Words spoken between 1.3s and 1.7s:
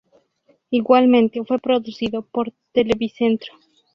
fue